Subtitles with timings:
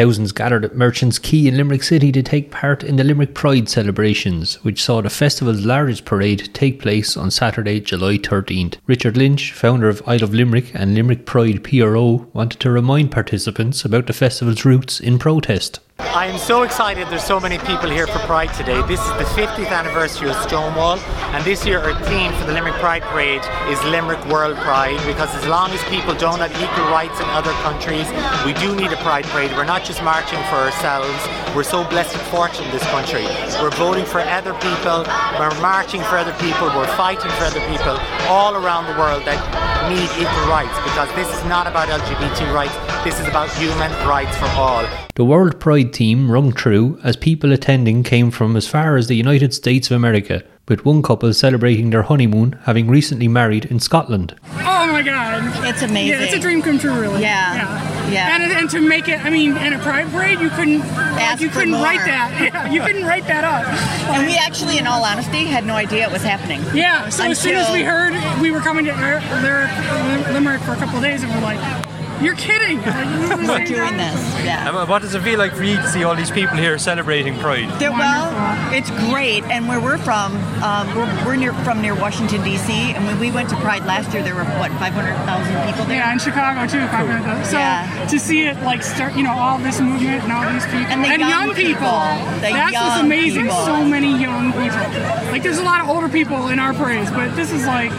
[0.00, 3.68] Thousands gathered at Merchants Quay in Limerick City to take part in the Limerick Pride
[3.68, 8.78] celebrations, which saw the festival's largest parade take place on Saturday, July 13th.
[8.86, 13.84] Richard Lynch, founder of Isle of Limerick and Limerick Pride PRO, wanted to remind participants
[13.84, 15.80] about the festival's roots in protest.
[16.00, 18.80] I am so excited there's so many people here for Pride today.
[18.88, 20.98] This is the 50th anniversary of Stonewall,
[21.34, 25.32] and this year our theme for the Limerick Pride Parade is Limerick World Pride because
[25.36, 28.08] as long as people don't have equal rights in other countries,
[28.44, 29.52] we do need a Pride Parade.
[29.52, 31.14] We're not just marching for ourselves,
[31.54, 33.24] we're so blessed and fortunate in this country.
[33.62, 35.06] We're voting for other people,
[35.38, 39.38] we're marching for other people, we're fighting for other people all around the world that
[39.88, 42.74] need equal rights because this is not about LGBT rights,
[43.04, 44.84] this is about human rights for all.
[45.14, 49.16] The World Pride team rung true as people attending came from as far as the
[49.16, 54.34] United States of America, with one couple celebrating their honeymoon having recently married in Scotland.
[54.60, 55.40] Oh my god.
[55.68, 56.08] It's amazing.
[56.20, 57.22] Yeah, it's a dream come true, really.
[57.22, 57.54] Yeah.
[57.54, 58.10] Yeah.
[58.10, 58.34] Yeah.
[58.42, 61.48] And, and to make it, I mean, in a pride parade, you couldn't, Ask you
[61.48, 61.82] couldn't more.
[61.82, 62.30] write that.
[62.40, 63.64] Yeah, you couldn't write that up.
[64.16, 66.60] And we actually, in all honesty, had no idea it was happening.
[66.74, 67.08] Yeah.
[67.08, 70.76] So as soon as we heard we were coming to Lir- Lir- Limerick for a
[70.76, 71.58] couple of days, and we're like,
[72.22, 72.78] "You're kidding!
[72.90, 74.20] Like, this is We're doing this.
[74.44, 74.68] Yeah.
[74.80, 77.38] And what does it feel like for you to see all these people here celebrating
[77.38, 77.68] Pride?
[77.80, 78.30] They're- well,
[78.72, 82.72] it's great, and where we're from, um, we're, we're near from near Washington D.C.
[82.94, 85.96] And when we went to Pride last year, there were what 500,000 people there.
[85.98, 86.86] Yeah, in Chicago too.
[86.88, 87.44] 500,000.
[87.44, 88.06] So Yeah.
[88.08, 91.04] to see it like start, you know, all this movement and all these people And
[91.04, 92.40] the young young people, people.
[92.40, 93.42] The that's what's amazing.
[93.44, 93.64] people.
[93.66, 94.86] So many young people.
[95.32, 97.90] Like there's a lot of older people in our parades, but this is like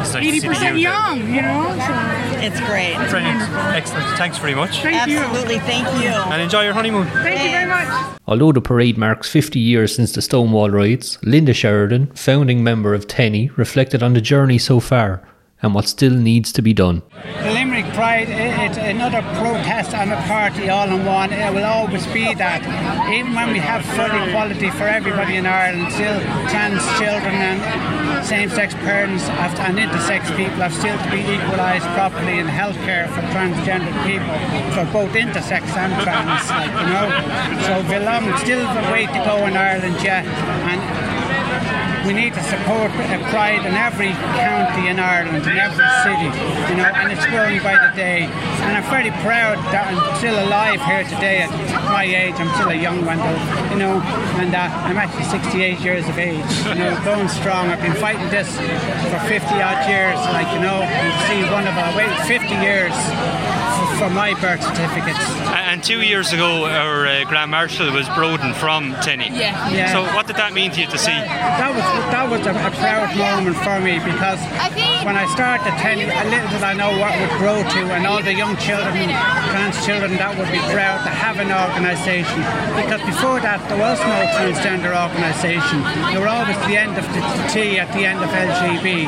[0.00, 1.16] It's nice eighty the percent youth out.
[1.16, 1.34] young.
[1.34, 1.64] You know.
[1.86, 2.94] So It's great.
[3.10, 3.42] Brilliant.
[3.74, 4.06] Excellent.
[4.18, 4.80] Thanks very much.
[4.82, 5.18] thank you.
[5.18, 6.08] Absolutely, thank you.
[6.10, 7.06] And enjoy your honeymoon.
[7.08, 7.88] Thank you very much.
[8.26, 13.06] Although the parade marks 50 years since the Stonewall riots, Linda Sheridan, founding member of
[13.06, 15.22] TENI, reflected on the journey so far
[15.60, 17.02] and what still needs to be done.
[17.42, 21.32] The Limerick Pride, it's another protest and a party all in one.
[21.32, 22.62] It will always be that.
[23.10, 28.74] Even when we have full equality for everybody in Ireland, still trans children and same-sex
[28.86, 34.34] parents and intersex people have still to be equalised properly in healthcare for transgender people,
[34.74, 37.08] for both intersex and trans, like, you know.
[37.66, 40.26] So we long, still a way to go in Ireland yet.
[40.26, 40.80] And
[42.06, 42.90] we need to support
[43.28, 46.32] Pride in every county in Ireland, in every city,
[46.72, 48.24] you know, and it's growing by the day.
[48.64, 51.52] And I'm very proud that I'm still alive here today at
[51.92, 52.32] my age.
[52.40, 54.00] I'm still a young one, though, you know,
[54.40, 56.40] and uh, I'm actually 68 years of age,
[56.72, 57.68] you know, going strong.
[57.68, 58.48] I've been fighting this
[59.12, 62.96] for 50 odd years, like, you know, you see one of our, wait, 50 years
[63.98, 65.16] for, for my birth certificate.
[65.68, 69.30] And two years ago, our uh, Grand Marshal was Broden from TENI.
[69.30, 69.70] Yeah.
[69.70, 69.92] Yeah.
[69.92, 71.10] So what did that mean to you to see?
[71.10, 74.40] That was that was a, a proud moment for me because
[75.04, 78.22] when I started tennis, a little did I know what would grow to, and all
[78.22, 79.10] the young children,
[79.50, 82.40] trans children, that would be proud to have an organisation.
[82.74, 85.84] Because before that, there was no transgender organisation.
[86.10, 87.22] You were always the end of the
[87.52, 89.06] T at the end of LGB,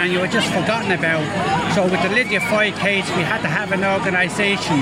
[0.00, 1.24] and you were just forgotten about.
[1.74, 4.80] So with the Lydia Foy case, we had to have an organisation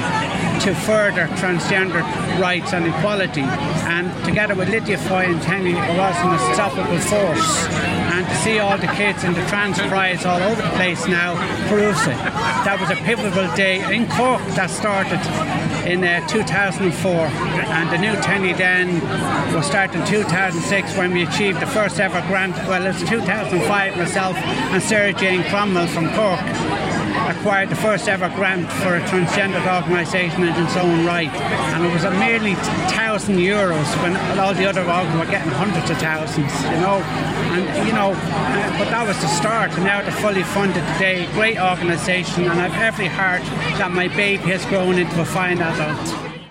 [0.63, 2.03] to further transgender
[2.39, 3.47] rights and equality.
[3.91, 8.04] And together with Lydia Foy and TENI, it was an unstoppable force.
[8.15, 11.35] And to see all the kids in the trans prize all over the place now
[11.67, 12.17] proves it.
[12.63, 15.19] That was a pivotal day in Cork that started
[15.85, 17.11] in uh, 2004.
[17.11, 19.03] And the new TENI then
[19.53, 22.55] was started in 2006 when we achieved the first ever grant.
[22.69, 26.39] Well, it's 2005 myself and Sarah Jane Cromwell from Cork
[27.31, 31.33] acquired the first ever grant for a transgender organisation in its own right.
[31.73, 32.55] And it was a merely
[32.93, 36.99] thousand euros when all the other organisations were getting hundreds of thousands, you know.
[37.55, 38.11] And, you know,
[38.79, 39.73] but that was the start.
[39.73, 41.27] And now they're fully funded today.
[41.33, 42.45] Great organisation.
[42.45, 43.43] And I've every heart
[43.79, 46.24] that my baby has grown into a fine adult.